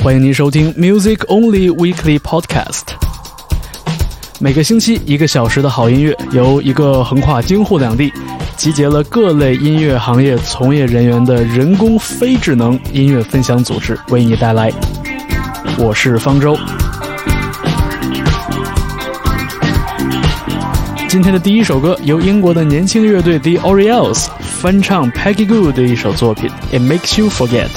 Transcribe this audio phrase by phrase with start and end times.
[0.00, 2.82] 欢迎您收听 Music Only Weekly Podcast。
[4.38, 8.12] 每个星期一个小时的好音乐，由一个横跨京沪两地、
[8.56, 14.72] 集结了各类音乐行业从业人员的人工非智能音乐分享组织为你带来。
[15.76, 16.56] 我是方舟。
[21.08, 27.68] 今天的第一首歌由英国的年轻乐队 The Orioles 翻唱 Peggy Gou 的一首作品《It Makes You Forget》。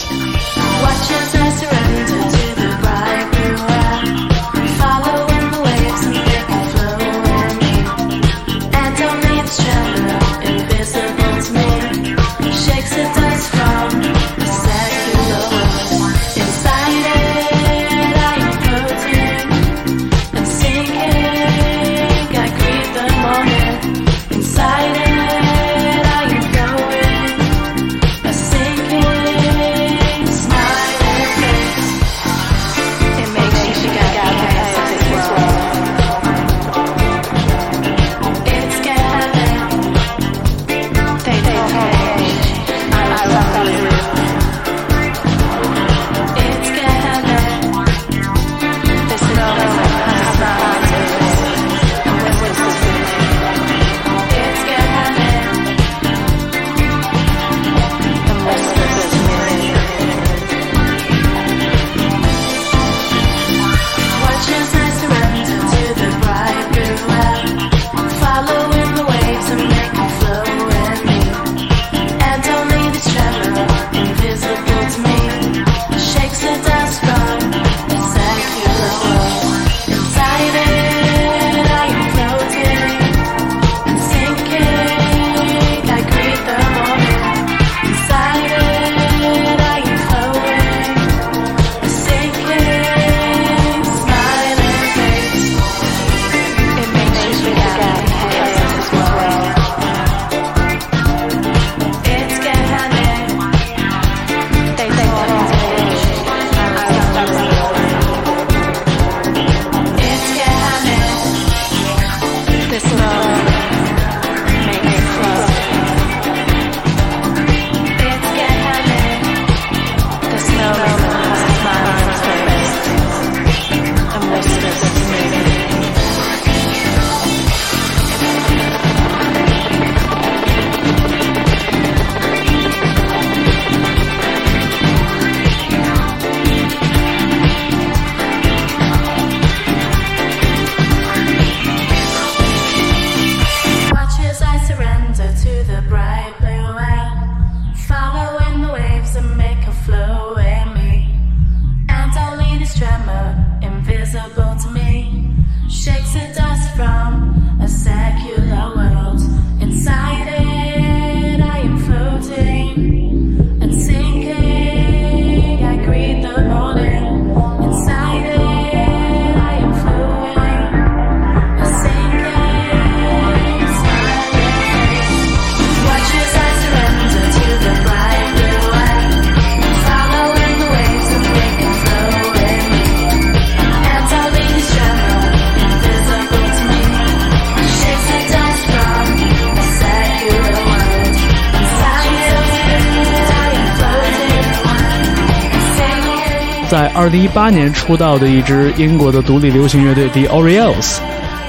[196.71, 200.99] 在二零一八年出道的一支英国的独立流行乐队 The Orioles，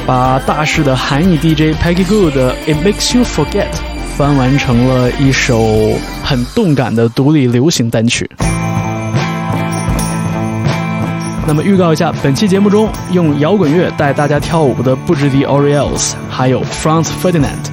[0.04, 3.66] 把大势的韩裔 DJ Peggy Gou 的《It Makes You Forget》
[4.16, 5.92] 翻完成了一首
[6.24, 8.28] 很动感的独立流行单曲。
[11.46, 17.70] 那么预告一下，本期节目中用摇滚乐带大家跳舞的不止 The Orioles，还有 Franz Ferdinand。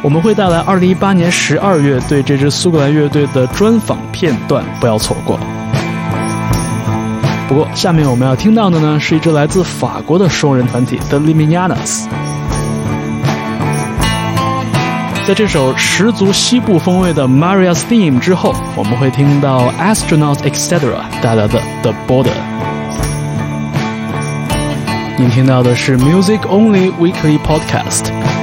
[0.00, 5.38] 我们会带来二零一八年十二月对这支苏格兰乐队的专访片段，不要错过。
[7.50, 12.04] 不过，下面我们要听到的呢，是一支来自法国的双人团体 The Liminianas。
[15.26, 20.78] 在这首十足西部风味的 Maria's Theme 之后，我们会听到 Astronauts Etc.
[21.20, 22.30] 带来的 The Border。
[25.18, 28.39] 您听到的是 Music Only Weekly Podcast。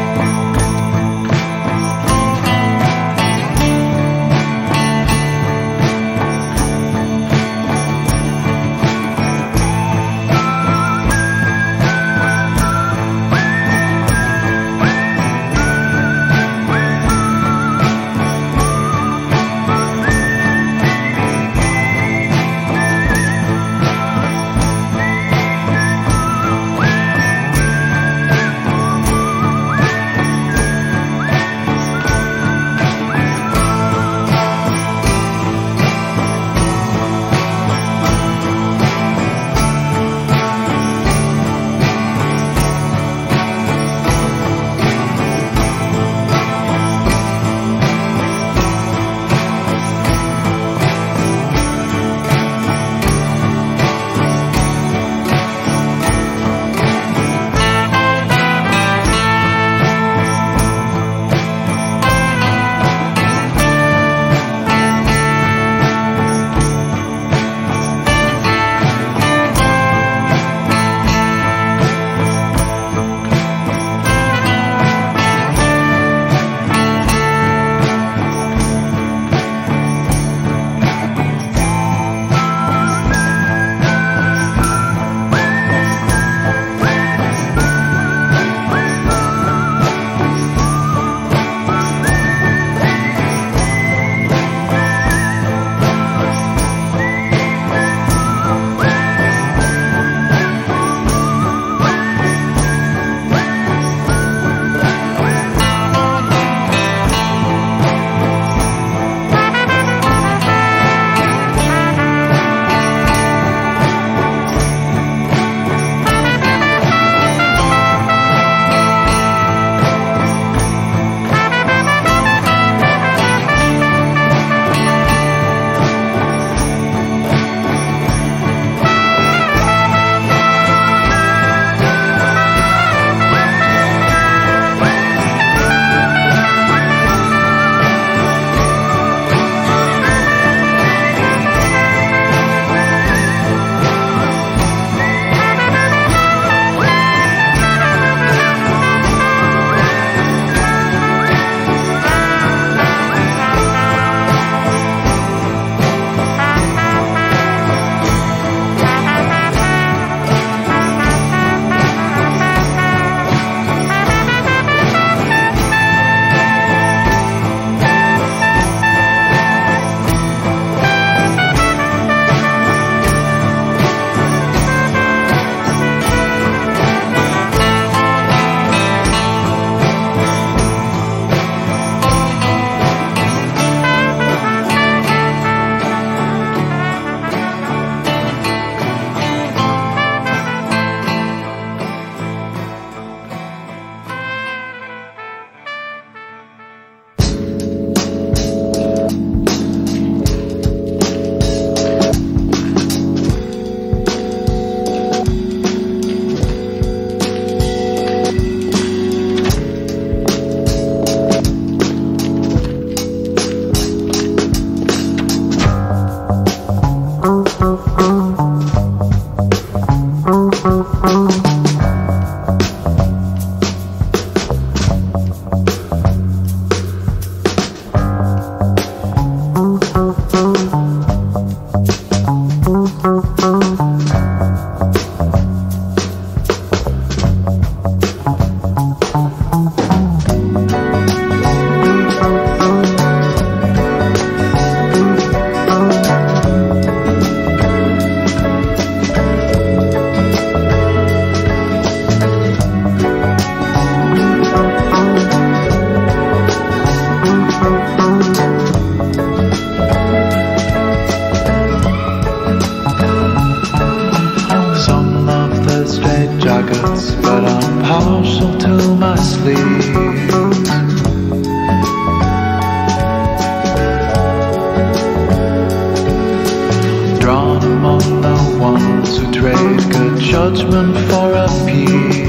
[280.69, 282.25] Judgment for a peak.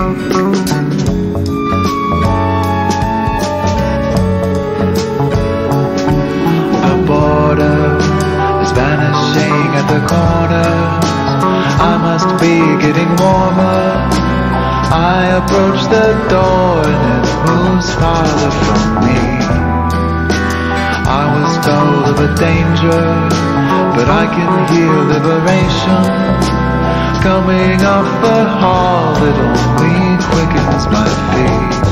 [6.85, 7.99] The border
[8.62, 11.04] is vanishing at the corners.
[11.80, 14.09] I must be getting warmer.
[14.90, 19.21] I approach the door and it moves farther from me.
[21.11, 23.02] I was told of a danger,
[23.97, 26.57] but I can hear liberation
[27.22, 29.16] coming off the hall.
[29.22, 31.88] It only quickens my feet.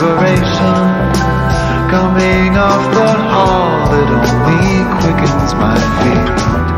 [0.00, 0.74] Hear liberation
[1.90, 3.92] coming off the hall.
[3.92, 6.69] It only quickens my feet.《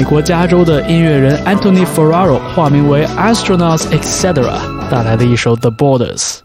[0.00, 4.32] 美国加州的音乐人 Anthony Ferraro，化名为 Astronauts Etc.
[4.90, 6.38] 带来的一首《The Borders》。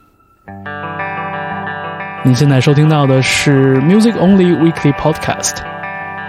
[2.25, 5.53] 你现在收听到的是 Music Only Weekly Podcast。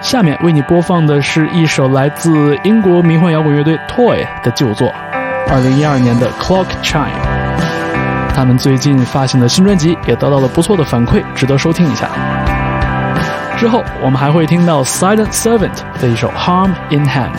[0.00, 4.86] 下面为你播放的是一首来自英国迷幻摇滚乐队 Toy 的旧作，
[5.48, 7.08] 二零一二年的《Clock Chime》。
[8.36, 12.08] 他们最近发行的新专辑也得到了不错的反馈，值得收听一下。
[13.56, 17.32] 之后我们还会听到 Silent Servant 的一首《Harm in Hand》。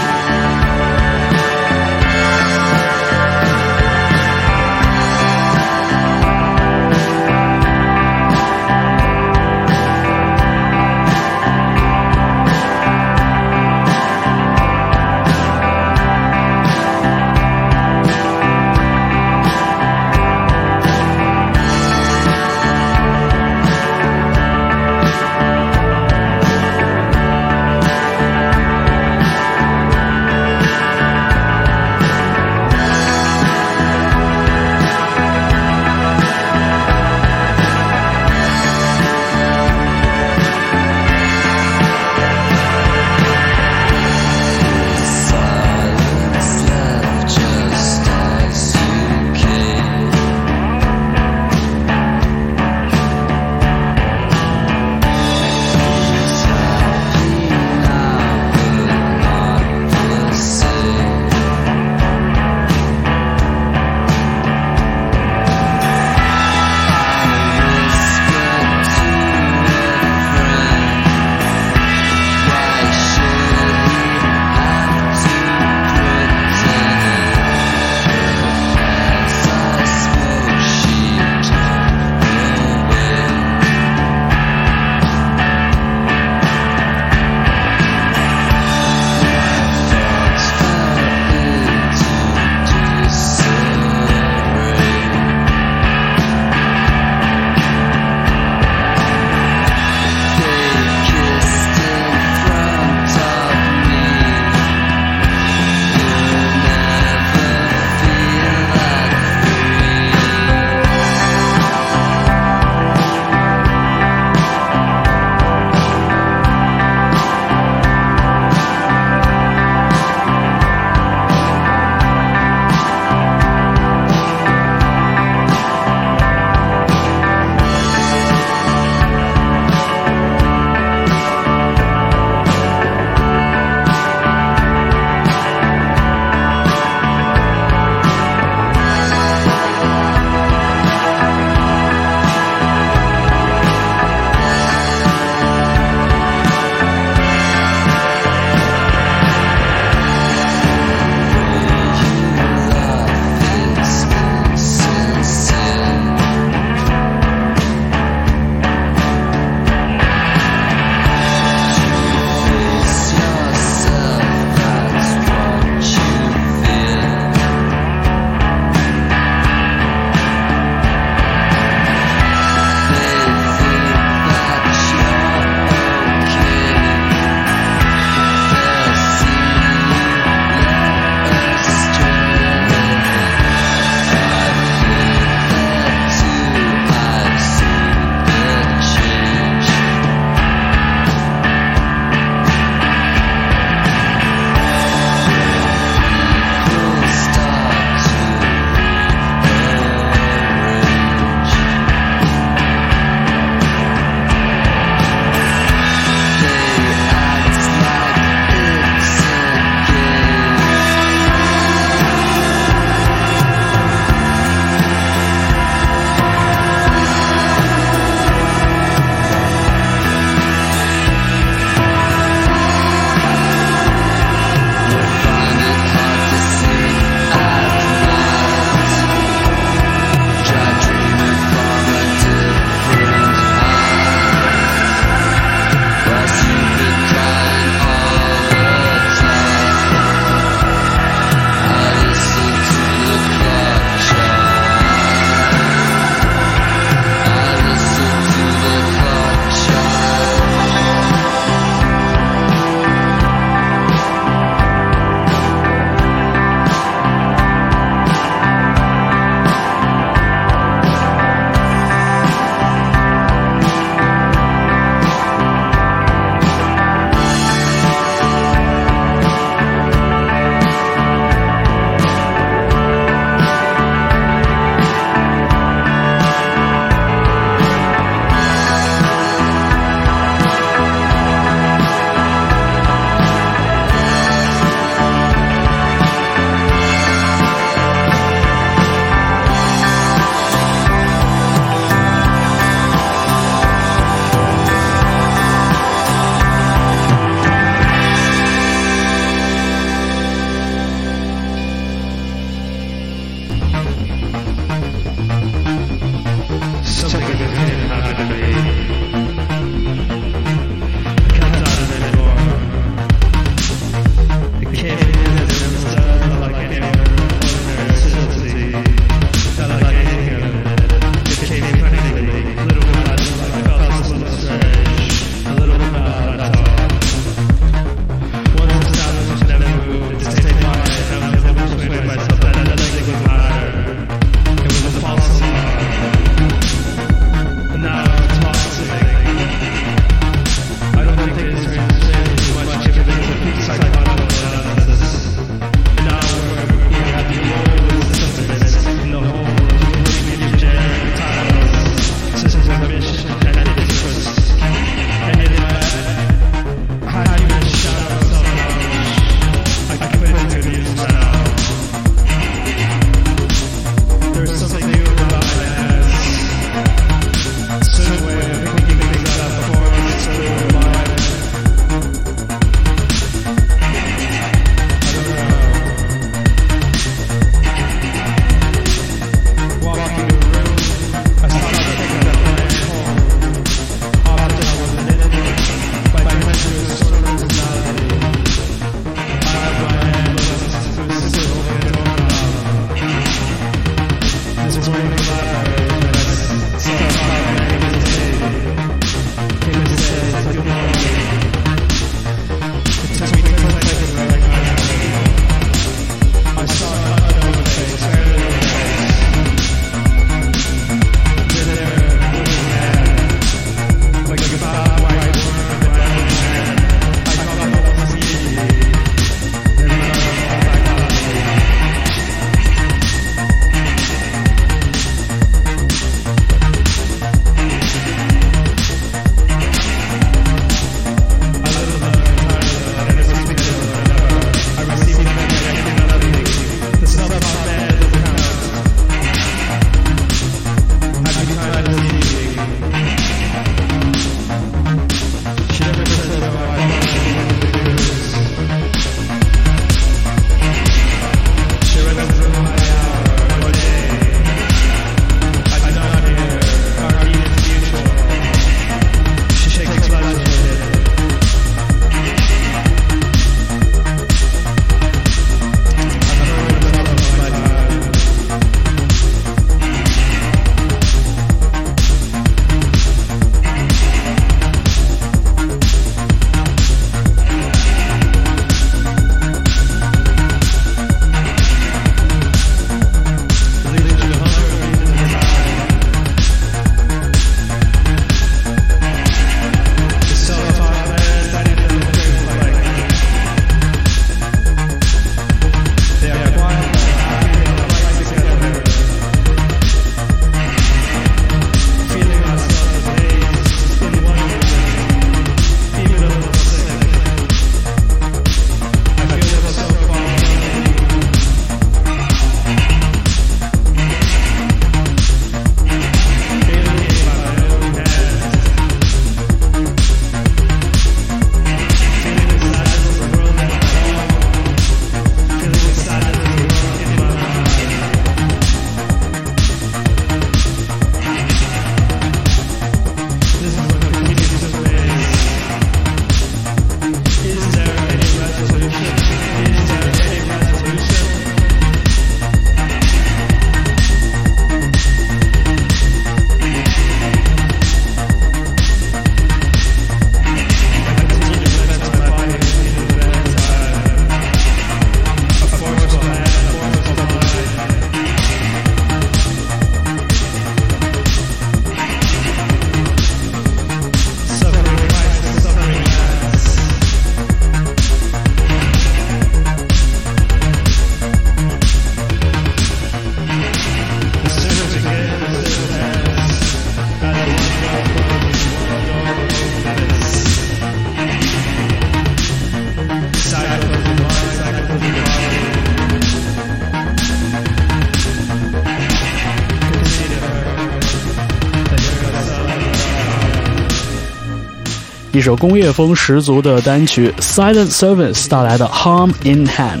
[595.32, 600.00] 一首工业风十足的单曲《Silent Service》带来的《Harm in Hand》，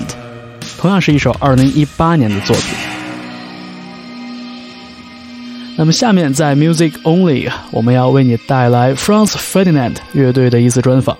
[0.76, 2.64] 同样是一首2018年的作品。
[5.76, 11.16] 那么下面在 Music Only，我们要为你带来 Franz Ferdinand 乐队的一次专访。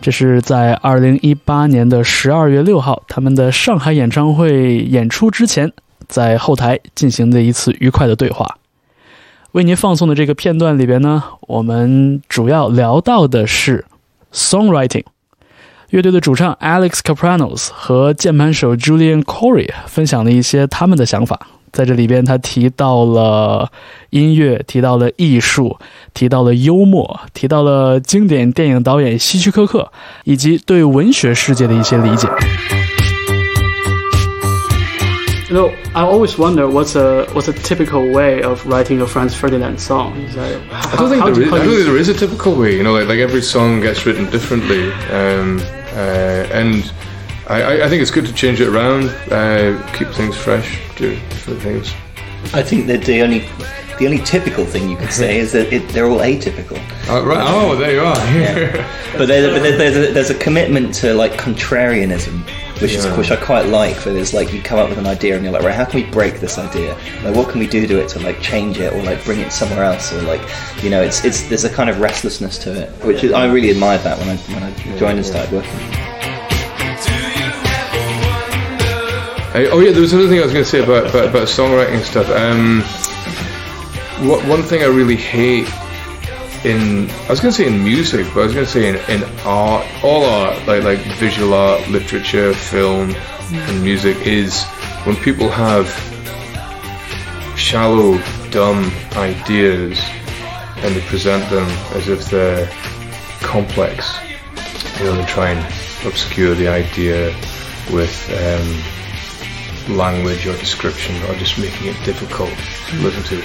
[0.00, 5.70] 这是在2018年的12月6号，他们的上海演唱会演出之前，
[6.08, 8.56] 在后台进行的一次愉快的对话。
[9.54, 13.84] 为您放送的这个片段里边呢，我们主要聊到的是
[14.32, 15.04] songwriting。
[15.90, 21.46] 乐队的主唱 Alex Capranos 和键盘手 Julian Corey 分享了一些他们的想法。
[21.70, 23.70] 在这里边，他提到了
[24.10, 25.78] 音乐，提到了艺术，
[26.14, 29.92] 提到了幽默，提到了经典电影导演希区柯克，
[30.24, 32.28] 以及对文学世界的一些理解。
[35.48, 39.78] You know, I always wonder what's a what's a typical way of writing a Franz Ferdinand
[39.78, 40.16] song.
[40.22, 42.76] Is that, I don't think there is, I don't think there is a typical way.
[42.76, 45.60] You know, like like every song gets written differently, um,
[45.92, 46.90] uh, and
[47.46, 51.60] I, I, think it's good to change it around, uh, keep things fresh, do different
[51.60, 51.92] things.
[52.54, 53.40] I think that the only
[53.98, 56.78] the only typical thing you could say is that it, they're all atypical.
[57.08, 57.38] Oh, right.
[57.40, 58.16] Oh, there you are.
[58.34, 59.16] yeah.
[59.16, 62.44] But, there, but there's, a, there's a commitment to like contrarianism,
[62.80, 62.98] which yeah.
[62.98, 63.96] is which I quite like.
[64.04, 66.02] Where there's like you come up with an idea and you're like, right, how can
[66.02, 66.94] we break this idea?
[67.22, 69.52] Like, what can we do to it to like change it or like bring it
[69.52, 70.42] somewhere else or like,
[70.82, 73.70] you know, it's it's there's a kind of restlessness to it, which is, I really
[73.70, 76.04] admired that when I when I joined and started working.
[79.54, 82.02] oh yeah, there was another thing I was going to say about, about, about songwriting
[82.02, 82.28] stuff.
[82.30, 82.82] Um,
[84.28, 85.68] what, one thing I really hate
[86.64, 88.96] in I was going to say in music, but I was going to say in,
[89.10, 93.10] in art, all art, like like visual art, literature, film,
[93.50, 94.64] and music, is
[95.04, 95.86] when people have
[97.56, 98.18] shallow,
[98.50, 99.98] dumb ideas
[100.78, 102.66] and they present them as if they're
[103.40, 104.18] complex.
[104.98, 107.34] You know, they try and obscure the idea
[107.92, 112.50] with um, language or description or just making it difficult
[112.88, 113.44] to listen to.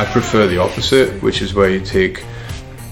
[0.00, 2.24] I prefer the opposite, which is where you take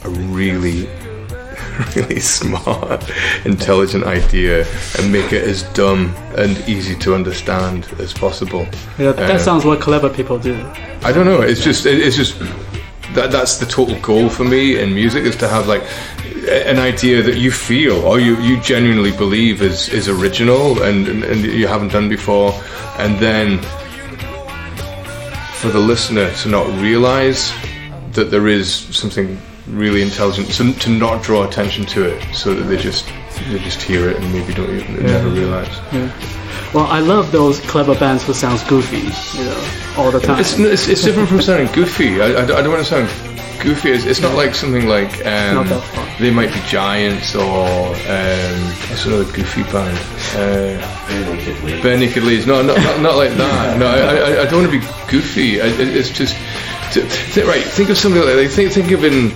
[0.04, 0.86] a really,
[1.96, 3.10] really smart,
[3.44, 4.66] intelligent idea
[4.98, 8.66] and make it as dumb and easy to understand as possible.
[8.98, 10.54] Yeah, that uh, sounds what clever people do.
[11.02, 11.40] I don't know.
[11.40, 12.38] It's just, it's just
[13.14, 15.82] that that's the total goal for me in music is to have like
[16.48, 21.24] an idea that you feel or you, you genuinely believe is, is original and, and,
[21.24, 22.52] and you haven't done before,
[22.98, 23.58] and then
[25.54, 27.52] for the listener to not realize
[28.12, 32.64] that there is something really intelligent, to, to not draw attention to it, so that
[32.64, 33.06] they just
[33.48, 35.02] they just hear it and maybe don't even, yeah.
[35.02, 35.78] never realize.
[35.92, 36.10] Yeah.
[36.74, 38.98] Well, I love those clever bands who sounds goofy,
[39.38, 40.40] you know, all the time.
[40.40, 42.20] It's, it's, it's different from sounding goofy.
[42.20, 43.08] I, I, I don't want to sound
[43.62, 43.90] goofy.
[43.90, 45.66] It's, it's not like something like um,
[46.18, 49.96] they might be giants or um, what's another goofy band?
[50.34, 50.80] Uh,
[51.82, 52.46] Barenaked Ladies.
[52.46, 53.78] No, not, not, not like that.
[53.78, 55.60] No, I, I, I don't want to be goofy.
[55.60, 56.36] I, it's just
[56.94, 57.62] to, th- right.
[57.64, 59.30] Think of somebody like think think of in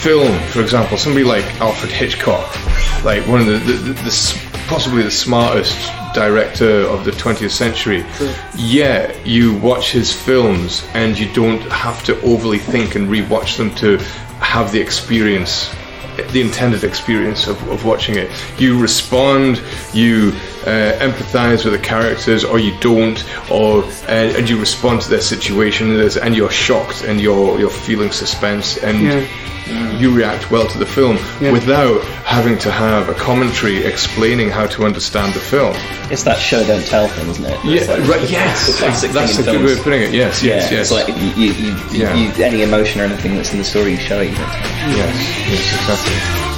[0.00, 2.48] film, for example, somebody like Alfred Hitchcock,
[3.04, 5.76] like one of the, the, the, the possibly the smartest
[6.14, 8.04] director of the 20th century.
[8.14, 8.34] Sure.
[8.56, 13.74] Yeah, you watch his films and you don't have to overly think and rewatch them
[13.76, 13.98] to
[14.38, 15.70] have the experience
[16.32, 18.30] the intended experience of, of watching it.
[18.58, 19.62] You respond,
[19.94, 20.32] you
[20.66, 25.20] uh, empathize with the characters, or you don't, or uh, and you respond to their
[25.20, 29.49] situation, and you're shocked, and you're you're feeling suspense, and yeah.
[29.70, 31.52] You react well to the film yeah.
[31.52, 35.74] without having to have a commentary explaining how to understand the film.
[36.10, 37.58] It's that show don't tell thing, isn't it?
[37.64, 38.20] It's yeah, like right.
[38.20, 40.12] The, yes, the that's a good way of putting it.
[40.12, 40.90] Yes, yes, yeah, yes.
[40.90, 41.52] It's like you, you,
[41.92, 44.30] you, you, any emotion or anything that's in the story you show it.
[44.30, 44.96] you don't tell.
[44.96, 46.49] Yes, yes, exactly.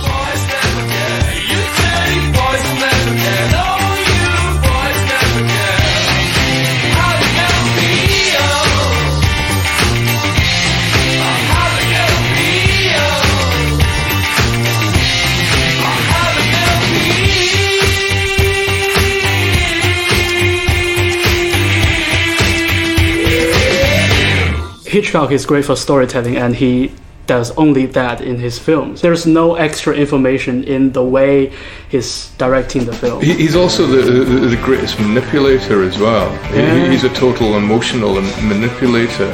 [24.93, 26.93] Hitchcock is great for storytelling, and he
[27.27, 29.01] does only that in his films.
[29.01, 31.51] There's no extra information in the way
[31.89, 33.23] he's directing the film.
[33.23, 36.31] he's also the, the, the, greatest manipulator as well.
[36.55, 36.91] Yeah.
[36.91, 39.33] he's a total emotional manipulator.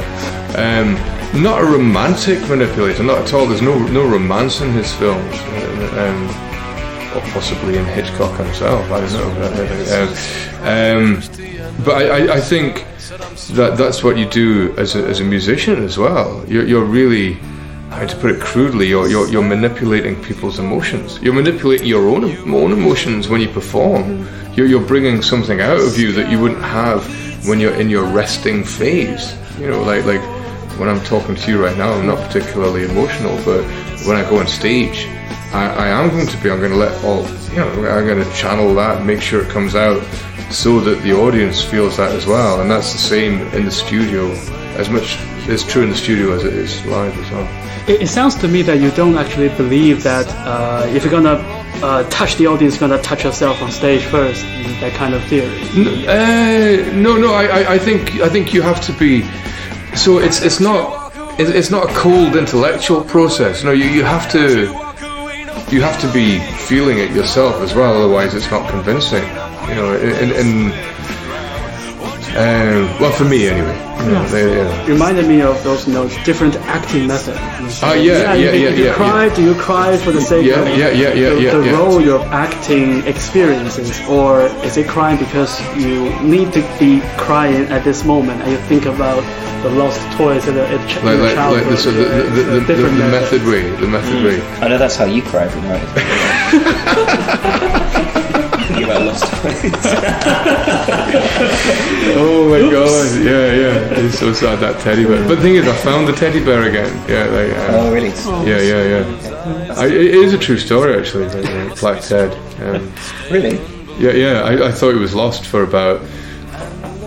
[0.55, 0.93] Um,
[1.41, 3.45] not a romantic manipulator, not at all.
[3.45, 5.35] There's no no romance in his films,
[6.03, 6.23] um,
[7.13, 8.89] or possibly in Hitchcock himself.
[8.89, 10.07] I don't know.
[10.63, 11.21] Um,
[11.83, 15.83] but I, I, I think that that's what you do as a, as a musician
[15.83, 16.45] as well.
[16.47, 17.33] You're, you're really
[17.89, 21.19] how to put it crudely, you're, you're, you're manipulating people's emotions.
[21.19, 24.27] You're manipulating your own own emotions when you perform.
[24.53, 27.03] You're, you're bringing something out of you that you wouldn't have
[27.47, 29.35] when you're in your resting phase.
[29.59, 30.21] You know, like like
[30.79, 33.63] when I'm talking to you right now, I'm not particularly emotional, but
[34.05, 35.07] when I go on stage,
[35.51, 36.51] I, I am going to be.
[36.51, 37.69] I'm going to let all you know.
[37.89, 39.99] I'm going to channel that, make sure it comes out,
[40.51, 42.61] so that the audience feels that as well.
[42.61, 44.31] And that's the same in the studio,
[44.77, 47.89] as much as true in the studio as it is live as well.
[47.89, 51.37] It, it sounds to me that you don't actually believe that uh, if you're gonna
[51.83, 54.43] uh, touch the audience, you're gonna touch yourself on stage first.
[54.79, 55.61] That kind of theory.
[56.07, 57.33] Uh, no, no.
[57.33, 59.23] I, I, think I think you have to be.
[59.95, 63.63] So it's it's not it's, it's not a cold intellectual process.
[63.63, 64.67] No, you, you have to
[65.69, 68.03] you have to be feeling it yourself as well.
[68.03, 69.23] Otherwise, it's not convincing.
[69.69, 70.71] You know, in, in
[72.37, 73.75] um, well, for me anyway.
[74.05, 74.85] You know, they- yeah.
[74.87, 77.39] reminded me of those you know different acting methods.
[77.83, 79.35] Ah, yeah, yeah, you, yeah, you yeah, cry, yeah.
[79.35, 81.71] do you cry for the sake Yeah, of yeah, yeah, yeah, the, yeah, the yeah.
[81.77, 87.83] role you're acting experiences, or is it crying because you need to be crying at
[87.83, 89.21] this moment and you think about
[89.63, 92.05] the lost toys in, the, in ch- Like, your like, like the, so the, the,
[92.05, 94.39] the, the, the, different method way, the method way.
[94.61, 95.83] I know that's how you cry every night.
[98.89, 99.71] Thinking about lost toys.
[102.21, 103.99] Oh my god, yeah, yeah.
[104.05, 105.21] It's so sad that teddy bear.
[105.27, 106.91] But the thing is, I found the teddy bear again.
[107.09, 108.11] Yeah, like, uh, Oh, really?
[108.49, 109.05] yeah, yeah, yeah.
[109.77, 111.27] I, it is a true story actually.
[111.27, 112.33] Like, uh, Black Ted.
[112.61, 112.91] Um,
[113.31, 113.59] Really?
[113.99, 114.41] yeah, yeah.
[114.41, 116.01] I, I thought it was lost for about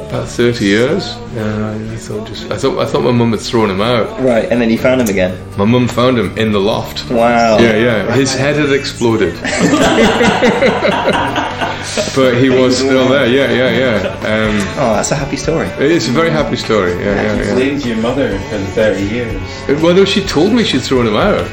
[0.09, 1.17] about thirty years.
[1.35, 4.21] Yeah, I, I thought just I thought I thought my mum had thrown him out.
[4.21, 5.35] Right, and then you found him again.
[5.57, 7.11] My mum found him in the loft.
[7.11, 7.59] Wow.
[7.59, 8.13] Yeah, yeah.
[8.15, 9.35] His head had exploded.
[12.17, 13.27] but he was still there.
[13.27, 14.77] Yeah, yeah, yeah.
[14.79, 15.67] Oh, that's a happy story.
[15.67, 16.93] Um, it's a very happy story.
[16.93, 17.55] Yeah, yeah, yeah.
[17.55, 19.83] blamed your mother for the 30 years.
[19.83, 21.47] Well, no, she told me she'd thrown him out,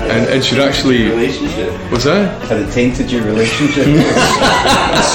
[0.00, 1.04] and and she'd actually.
[1.08, 1.70] Relationship.
[1.90, 2.42] What's that?
[2.48, 3.84] Had it tainted your relationship?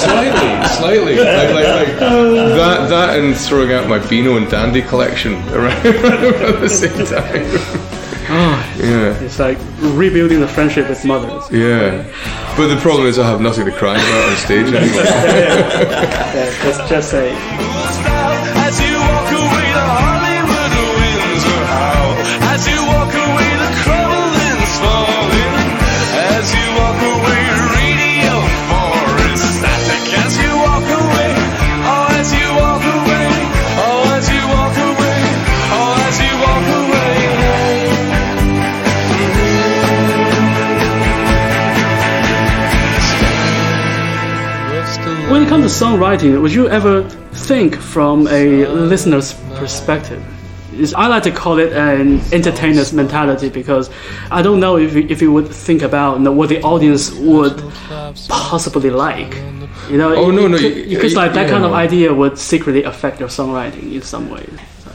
[0.00, 1.16] Slightly, slightly.
[1.18, 6.60] Like, like, like that, that, and throwing out my Beano and Dandy collection around, around
[6.60, 8.00] the same time.
[8.32, 11.50] Oh, Yeah, it's like rebuilding the friendship with mothers.
[11.50, 12.04] yeah.
[12.56, 15.02] But the problem is, I have nothing to cry about on stage anymore.
[15.04, 17.30] Yeah, let's just say
[45.70, 47.02] songwriting, would you ever
[47.48, 50.22] think from a listener's perspective?
[50.96, 53.90] I like to call it an entertainer's mentality because
[54.30, 57.10] I don't know if you, if you would think about you know, what the audience
[57.12, 57.62] would
[58.28, 59.34] possibly like.
[59.90, 63.28] You know, Oh, no, no, because like that kind of idea would secretly affect your
[63.28, 64.46] songwriting in some way.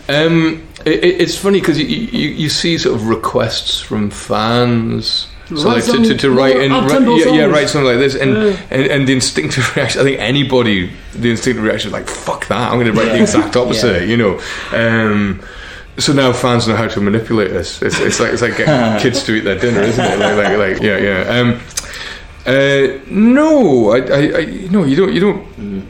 [0.08, 5.28] Um, it- it's funny because you, you, you see sort of requests from fans.
[5.48, 8.16] So Write like to, to, to write in, up-tempo yeah, yeah, write something like this,
[8.16, 8.60] and, Yeah.
[8.72, 10.02] and and the instinctive reaction.
[10.02, 12.72] I think anybody, the instinctive reaction is like, "Fuck that!
[12.72, 14.42] I'm going to write the exact opposite." You know.
[14.74, 15.42] Um,
[15.98, 17.82] so now fans know how to manipulate this.
[17.82, 20.20] It's, it's like it's like getting kids to eat their dinner, isn't it?
[20.20, 21.40] Like, like, like yeah, yeah.
[21.40, 21.62] Um,
[22.48, 25.88] uh, no, I, I, I, no, you don't, you don't.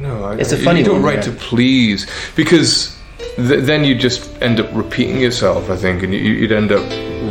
[0.00, 1.22] No, I, It's a funny You don't write yeah.
[1.22, 2.96] to please because
[3.36, 5.70] th- then you just end up repeating yourself.
[5.70, 6.82] I think, and you, you'd end up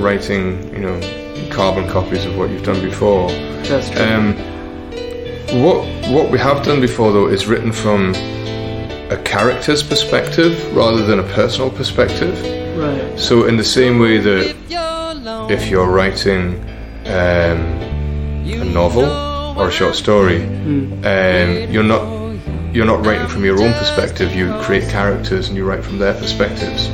[0.01, 3.29] writing, you know, carbon copies of what you've done before.
[3.63, 4.01] That's true.
[4.01, 4.35] Um,
[5.63, 8.13] what what we have done before though is written from
[9.09, 12.39] a character's perspective rather than a personal perspective.
[12.77, 13.19] right.
[13.19, 14.55] So in the same way that
[15.49, 16.59] if you're writing
[17.05, 17.59] um,
[18.45, 19.05] a novel
[19.59, 22.19] or a short story, um, you're not
[22.73, 24.35] you're not writing from your own perspective.
[24.35, 26.87] You create characters and you write from their perspectives.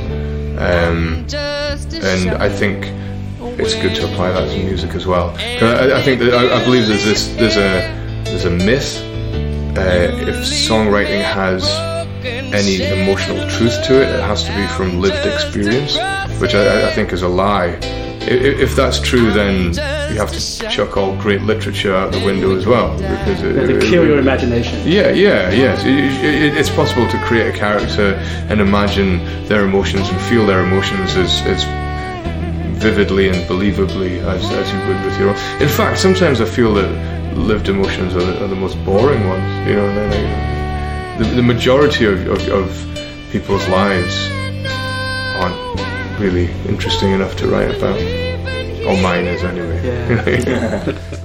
[0.58, 1.26] Um,
[2.02, 2.86] and I think
[3.58, 5.36] it's good to apply that to music as well.
[5.38, 9.02] I, I think that I, I believe there's this there's a there's a myth
[9.78, 11.68] uh, if songwriting has
[12.24, 15.98] any emotional truth to it, it has to be from lived experience,
[16.40, 17.78] which I, I think is a lie.
[18.28, 19.74] If that's true, then
[20.12, 23.60] you have to chuck all great literature out the window as well, because it, You
[23.72, 24.80] have to kill your imagination.
[24.84, 25.84] yeah, yeah, yes.
[25.84, 28.14] It- it- it's possible to create a character
[28.50, 31.64] and imagine their emotions and feel their emotions as, as
[32.82, 35.36] vividly and believably as, as you would with your own.
[35.62, 36.90] In fact, sometimes I feel that
[37.36, 39.68] lived emotions are the, are the most boring ones.
[39.68, 42.68] You know, they're like, the, the majority of, of, of
[43.32, 44.14] people's lives
[45.40, 45.56] aren't
[46.18, 48.00] really interesting enough to write about.
[48.86, 49.80] Or mine is anyway.
[50.10, 50.92] I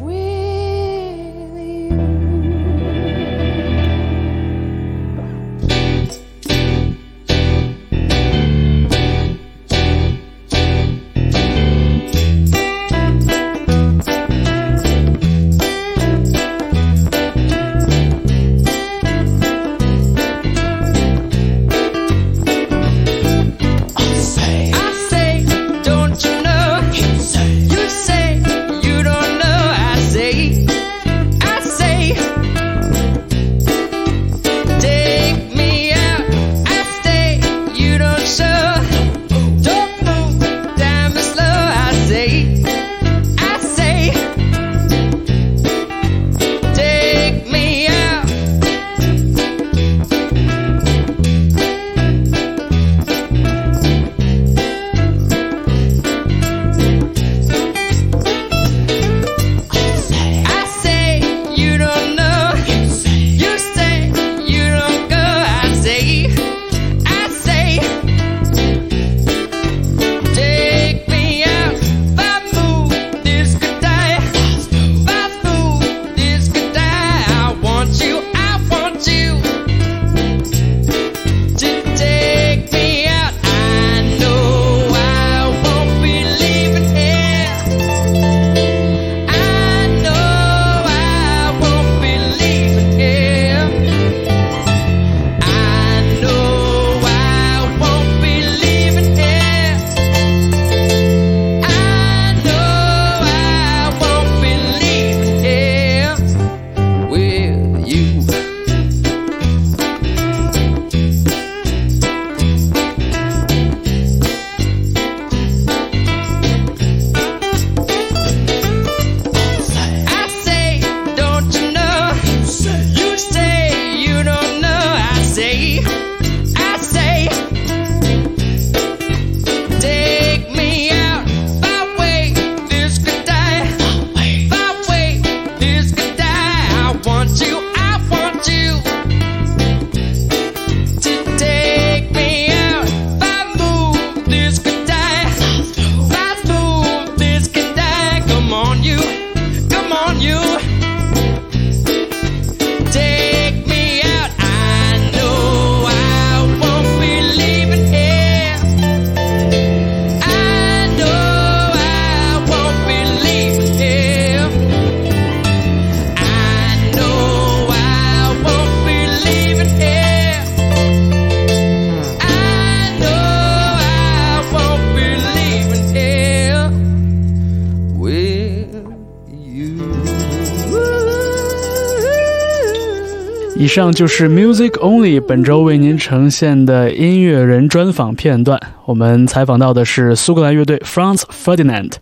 [183.71, 188.59] 上就是 Music Only 本周为您呈现的音乐人专访片段。
[188.83, 191.93] 我们采访到的是苏格兰乐队 Franz Ferdinand。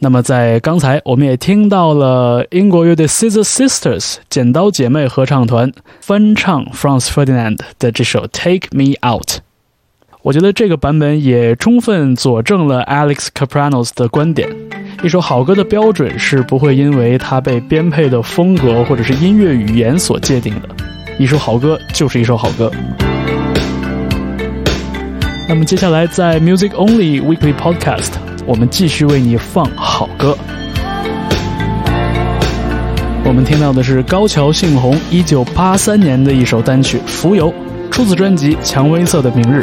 [0.00, 9.28] 那么在刚才，我们也听到了英国乐队 Scissor Sisters 剪刀姐妹合唱团翻唱 Franz Ferdinand 的这首《Take Me Out》。
[10.20, 14.46] 我觉得这个版本也充分佐证了 Alex Capranos 的观点：
[15.04, 20.68] 一首好歌的标准是不会因为它被编配的风格或者是音乐语言所界定的。
[21.20, 22.68] 一首好歌就是一首好歌。
[25.48, 28.10] 那么接下来在 Music Only Weekly Podcast，
[28.44, 30.36] 我们继续为你放好歌。
[33.24, 37.52] 我们听到的是高桥幸宏一九八三年的一首单曲《浮游》，
[37.90, 39.60] 出自专辑《蔷薇色的明日》。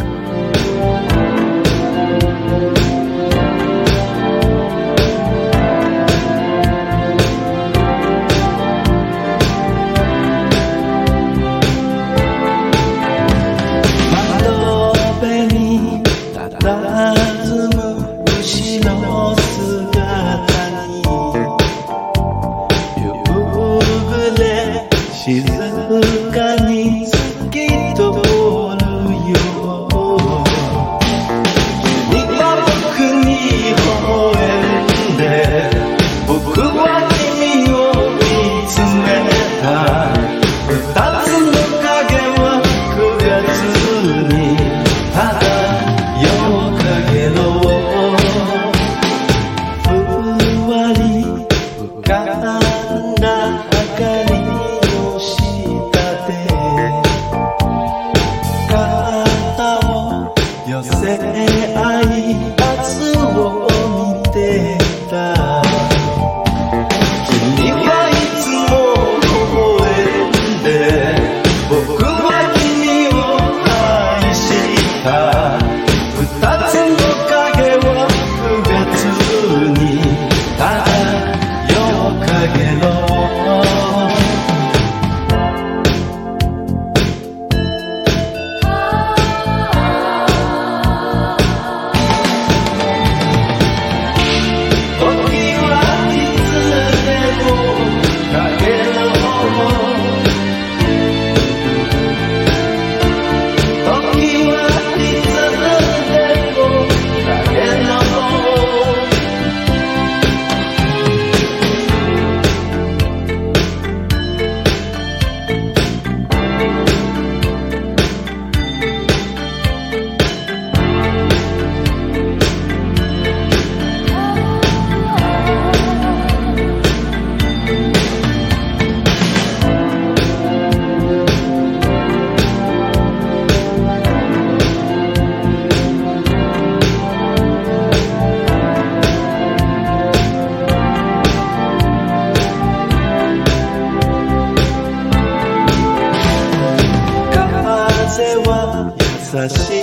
[149.49, 149.74] し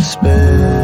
[0.00, 0.81] something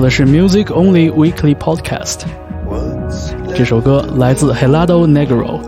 [0.00, 2.20] 到的是 Music Only Weekly Podcast。
[3.54, 5.60] 这首歌来自 Helado Negro，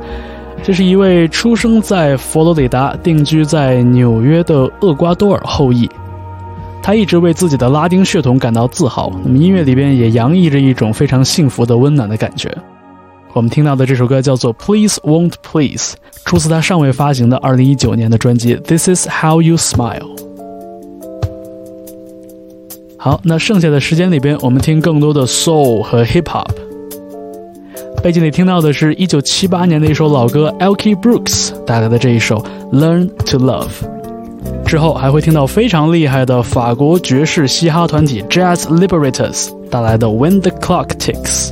[0.62, 5.86] 这是一位出生在佛罗里达、定居在纽约的厄瓜多尔后裔。
[6.82, 9.12] 他一直为自己的拉丁血统感到自豪。
[9.22, 12.50] 那么音乐里边也洋溢着一种非常幸福的温暖的感觉。
[13.34, 20.16] 我们听到的这首歌叫做《Please Won't Please》，出自他尚未发行的2019年的专辑《This Is How You Smile》。
[23.04, 26.46] 好，那剩下的时间里边，我们听更多的 soul 和 hip hop。
[28.00, 32.38] 背景里听到的是1978年的一首老歌 Elkie Brooks 带来的这一首
[32.72, 33.66] 《Learn to Love》。
[34.64, 41.50] 之后还会听到非常厉害的法国爵士嘻哈团体 Jazz Liberators 带来的《When the Clock Ticks》。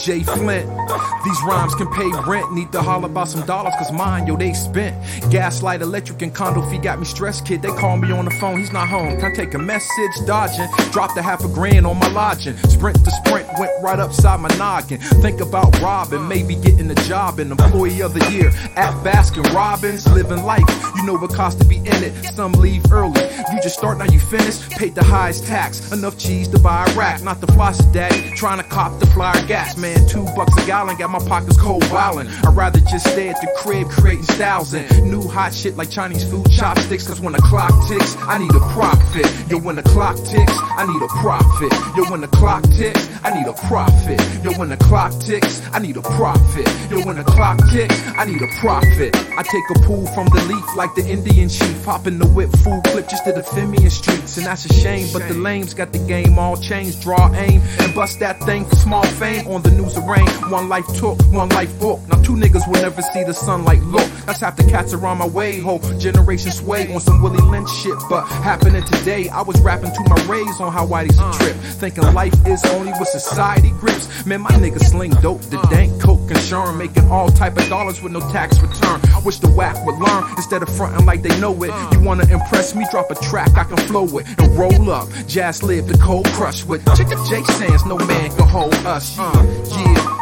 [0.00, 0.79] Jay Flint,
[1.24, 2.52] these rhymes can pay rent.
[2.52, 4.96] Need to holler about some dollars, cause mine, yo, they spent.
[5.30, 7.62] Gaslight, electric, and condo fee got me stressed, kid.
[7.62, 9.16] They call me on the phone, he's not home.
[9.18, 10.12] Can I take a message?
[10.26, 10.68] Dodging.
[10.92, 12.56] Dropped a half a grand on my lodging.
[12.68, 14.98] Sprint to sprint, went right upside my noggin.
[15.22, 20.06] Think about robbing, maybe getting a job in employee of the year at Baskin Robbins.
[20.08, 20.64] Living life,
[20.96, 22.12] you know what cost to be in it.
[22.34, 23.22] Some leave early.
[23.52, 24.68] You just start, now you finish.
[24.70, 25.92] Paid the highest tax.
[25.92, 28.30] Enough cheese to buy a rack, not the floss daddy.
[28.34, 30.06] Trying to cop the flyer gas, man.
[30.08, 32.26] Two bucks a gallon, got my pockets cold wildin'.
[32.46, 36.24] I'd rather just stay at the crib creating styles and new hot shit like Chinese
[36.28, 37.06] food chopsticks.
[37.06, 39.26] Cause when the clock ticks, I need a profit.
[39.50, 41.72] Yo, when the clock ticks, I need a profit.
[41.96, 44.20] Yo, when the clock ticks, I need a profit.
[44.42, 46.66] Yo, when the clock ticks, I need a profit.
[46.90, 49.14] Yo, when the clock ticks, I need a profit.
[49.36, 51.84] I take a pull from the leaf like the Indian chief.
[51.84, 54.38] Hop the whip, full clip just to defend me in streets.
[54.38, 57.02] And that's a shame, but the lames got the game all changed.
[57.02, 60.26] Draw aim and bust that thing for small fame on the news of rain.
[60.50, 62.00] One life took, one life book.
[62.08, 64.08] Now two niggas will never see the sunlight look.
[64.24, 65.58] That's half the cats around my way.
[65.58, 67.98] Whole generation sway on some Willie Lynch shit.
[68.08, 71.56] But happening today, I was rapping to my rays on how Whitey's a trip.
[71.56, 74.24] Thinking life is only what society grips.
[74.24, 76.78] Man, my niggas sling dope, the dank, coke, and sherm.
[76.78, 79.00] Making all type of dollars with no tax return.
[79.24, 81.72] Wish the whack would learn instead of fronting like they know it.
[81.92, 82.86] You wanna impress me?
[82.92, 85.08] Drop a track I can flow with and roll up.
[85.26, 87.84] Jazz live the cold crush with Chicken J Sands.
[87.84, 89.18] No man can hold us.
[89.18, 90.19] Uh, yeah,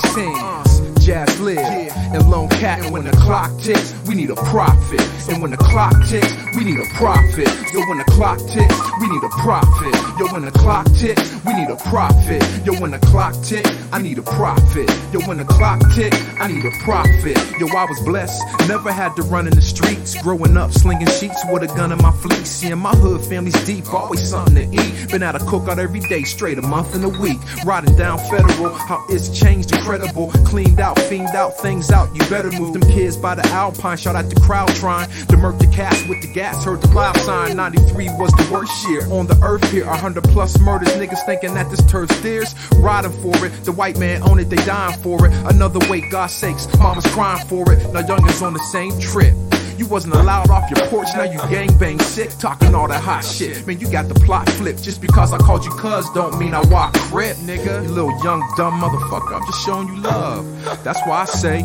[0.00, 0.63] Sands.
[1.04, 2.82] Jazz live and Lone Cat.
[2.82, 5.02] And when the clock ticks, we need a profit.
[5.28, 7.48] And when the clock ticks, we need a profit.
[7.74, 9.94] Yo, when the clock ticks, we need a profit.
[10.18, 12.42] Yo, when the clock ticks, we need a profit.
[12.64, 14.88] Yo, when the clock tick, I need a profit.
[15.12, 17.36] Yo, when the clock tick, I need a profit.
[17.60, 20.20] Yo, I was blessed, never had to run in the streets.
[20.22, 22.48] Growing up, slinging sheets with a gun in my fleece.
[22.48, 25.10] Seeing my hood family's deep, always something to eat.
[25.10, 27.38] Been at a cookout every day, straight a month and a week.
[27.66, 30.30] Riding down federal, how it's changed incredible.
[30.46, 32.14] Cleaned out, fiend out, things out.
[32.14, 33.96] You better move them kids by the Alpine.
[33.96, 36.64] Shout out the crowd trying to murk the cats with the gas.
[36.64, 37.56] Heard the live sign.
[37.56, 39.86] 93 was the worst year on the earth here.
[39.86, 40.88] 100 plus murders.
[40.90, 42.54] Niggas thinking that this turd steers.
[42.76, 43.50] Riding for it.
[43.64, 45.32] The white man own it, they dying for it.
[45.46, 46.66] Another way, God's sakes.
[46.78, 47.92] Mama's crying for it.
[47.92, 49.34] Now youngins on the same trip.
[49.76, 53.66] You wasn't allowed off your porch, now you gangbang sick, talking all that hot shit.
[53.66, 54.82] Man, you got the plot flipped.
[54.82, 57.82] Just because I called you cuz don't mean I walk crip, nigga.
[57.82, 60.44] You little young dumb motherfucker, I'm just showing you love.
[60.84, 61.60] That's why I say,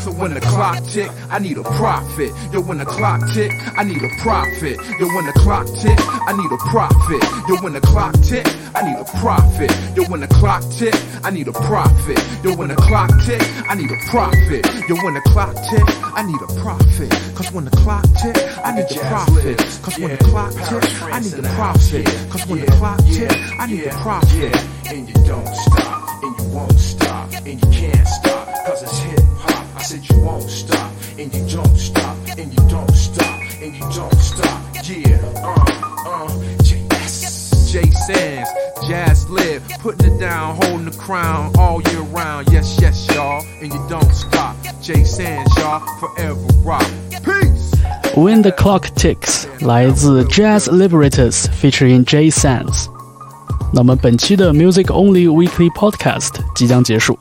[0.00, 2.32] so when the clock tick, I need a profit.
[2.52, 4.76] Yo, when the clock tick, I need a profit.
[5.00, 5.98] Yo, when the clock tick,
[6.28, 7.22] I need a profit.
[7.48, 9.70] Yo, when the clock tick, I need a profit.
[9.96, 10.94] Yo, when the clock tick,
[11.24, 12.20] I need a profit.
[12.44, 14.64] Yo, when the clock tick, I need a profit.
[14.88, 15.84] Yo, when the clock tick,
[16.14, 17.10] I need a profit.
[17.34, 19.58] Cause when the clock tick, I need the profit.
[19.80, 22.06] Cause when the clock tick, I need the profit.
[22.28, 23.30] Cause when the clock tick,
[23.60, 24.56] I need the profit.
[24.90, 29.20] And you don't stop, and you won't stop, and you can't stop, cause it's hip
[29.38, 29.76] hop.
[29.76, 33.86] I said you won't stop, and you don't stop, and you don't stop, and you
[33.94, 34.60] don't stop.
[34.82, 35.54] Yeah, uh,
[36.10, 36.28] uh,
[36.66, 37.70] JS.
[37.72, 38.50] J Sands,
[38.88, 42.48] Jazz Live, putting it down, holding the crown all year round.
[42.50, 44.56] Yes, yes, y'all, and you don't stop.
[44.82, 46.90] Jay Sands, y'all, forever rock.
[47.24, 47.33] Peace.
[48.16, 52.86] When the Clock Ticks 来自 Jazz Liberators featuring Jay Sands。
[53.72, 57.18] 那么本期的 Music Only Weekly Podcast 即将结束，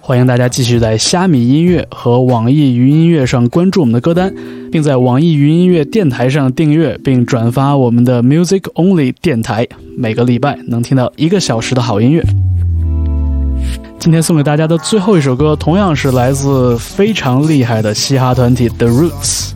[0.00, 4.34] 欢迎大家继续在虾米音乐和网易云音乐上关注我们的歌单，
[4.72, 12.24] 并在网易云音乐电台上订阅并转发我们的 Music Only 电台，每个礼拜能听到一个小时的好音乐。
[14.00, 19.52] 今天送给大家的最后一首歌，同样是来自非常厉害的嘻哈团体 The Roots。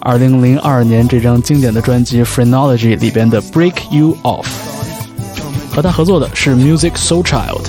[0.00, 4.44] 二零零二年这张经典的专辑《Phrenology》里边的《Break You Off》。
[5.70, 7.60] 和他合作的是 Musiq Soulchild。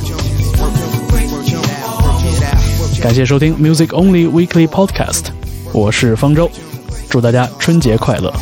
[3.02, 5.26] 感谢收听 Music Only Weekly Podcast，
[5.74, 6.50] 我是方舟，
[7.10, 8.34] 祝大家春节快乐。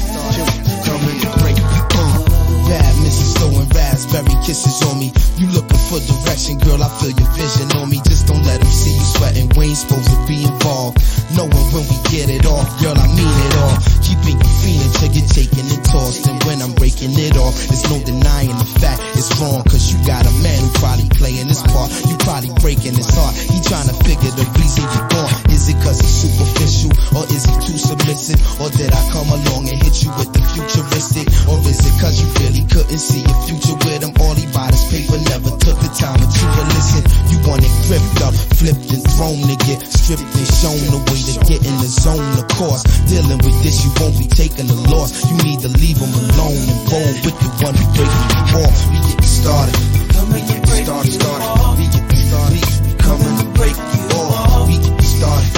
[4.09, 4.35] raspberry
[4.91, 5.11] on me.
[5.37, 8.01] You looking for direction, girl, I feel your vision on me.
[8.05, 9.49] Just don't let them see you sweating.
[9.57, 10.97] We ain't supposed to be involved.
[11.35, 14.08] Knowing when we get it off, girl, I mean it all.
[14.37, 16.27] You feeling till you're taking it tossed.
[16.27, 19.63] And when I'm breaking it off, there's no denying the fact it's wrong.
[19.65, 21.89] Cause you got a man who probably playing his part.
[22.05, 23.33] You probably breaking his heart.
[23.33, 25.33] He trying to figure the reason you're gone.
[25.49, 26.93] Is it cause he's superficial?
[27.17, 28.37] Or is he too submissive?
[28.61, 31.25] Or did I come along and hit you with the futuristic?
[31.49, 34.13] Or is it cause you really couldn't see your future with him?
[34.21, 37.01] All he bought his paper, never took the time to chew or listen.
[37.33, 41.17] You want it gripped up, flipped and thrown to get stripped and shown the way
[41.17, 42.21] to get in the zone.
[42.37, 45.23] Of course, dealing with this, you won't be taking the loss.
[45.31, 48.77] You need to leave them alone and bold with the one who breaking you off.
[48.91, 49.75] We get started.
[50.35, 51.47] We get started, started.
[51.79, 52.59] We get started.
[52.83, 54.67] We coming to break you off.
[54.67, 55.51] We get started,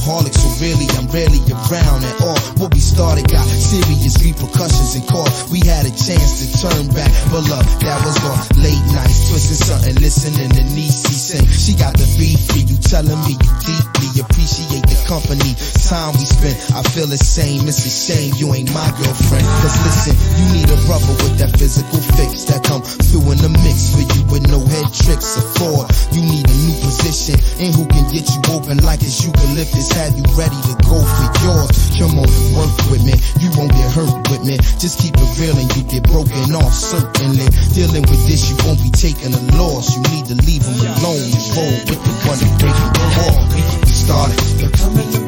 [0.00, 0.16] call.
[0.16, 2.38] Workaholic, so really I'm rarely around at all.
[2.60, 7.10] What we started got serious repercussions and cause we had a chance to turn back.
[7.30, 8.40] But love, that was gone.
[8.62, 11.46] Late nights, twisting something, listening to Niecy sing.
[11.48, 15.56] She got the beat for you, telling me you deeply appreciate the company,
[15.88, 16.56] time we spent.
[16.76, 19.46] I feel the same, it's a shame you ain't my girlfriend.
[19.64, 23.52] Cause listen, you need a brother with that physical fix that come through in the
[23.64, 25.86] mix for you with no head tricks or fraud.
[26.12, 29.85] You need a new position and who can get you open like it's eucalyptus.
[29.94, 31.70] Have you ready to go for yours?
[31.98, 33.14] Come on, work with me.
[33.40, 34.56] You won't get hurt with me.
[34.82, 37.46] Just keep it real and you get broken off certainly.
[37.72, 39.94] Dealing with this, you won't be taking a loss.
[39.96, 42.92] You need to leave them alone and roll with the one that break you
[43.24, 43.36] off.
[43.54, 44.38] We started.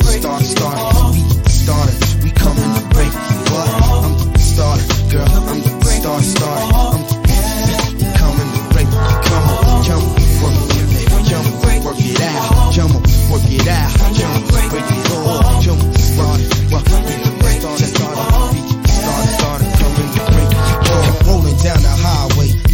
[0.05, 0.89] Started, started.
[1.13, 1.99] We started.
[2.25, 4.05] We coming to break you up.
[4.05, 5.29] I'm the starter, girl.
[5.29, 6.67] I'm the starter, starter.
[6.75, 7.18] I'm
[13.45, 14.49] work it out.
[14.49, 15.08] Break it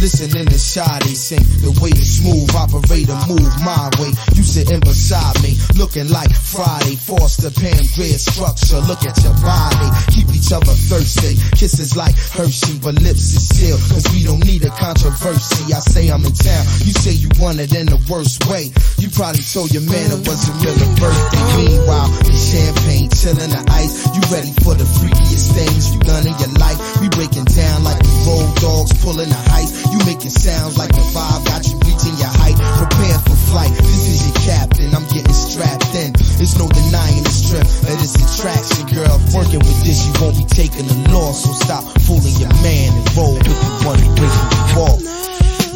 [0.05, 1.41] listening to Sade sing.
[1.65, 4.13] The way the smooth operator move my way.
[4.37, 6.93] You sitting beside me, looking like Friday.
[6.93, 8.85] Foster Pandrea structure.
[8.85, 9.89] Look at your body.
[10.13, 11.41] Keep each other thirsty.
[11.57, 13.81] Kisses like Hershey, but lips is sealed.
[13.89, 15.73] Cause we don't need a controversy.
[15.73, 16.63] I say I'm in town.
[16.85, 18.69] You say you want it in the worst way.
[19.01, 21.41] You probably told your man it wasn't really birthday.
[21.65, 24.05] Meanwhile, the champagne chilling the ice.
[24.13, 26.77] You ready for the freakiest things you done in your life?
[27.01, 29.94] We breaking down like we road dogs pulling a heist.
[29.94, 32.59] You you making sounds like the vibe got you reaching your height.
[32.59, 33.71] Prepare for flight.
[33.79, 34.91] This is your captain.
[34.91, 36.11] I'm getting strapped in.
[36.43, 39.15] It's no denying the strength that this attraction, girl.
[39.31, 41.47] Working with this, you won't be taking a loss.
[41.47, 44.99] So stop fooling your man and roll with the one who brings you off.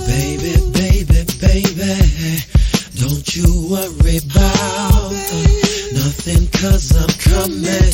[0.04, 2.44] Baby, baby, baby,
[3.00, 5.48] don't you worry about uh,
[5.96, 7.88] nothing cause I'm coming.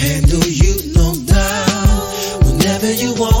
[0.00, 3.35] Handle you no doubt whenever you want.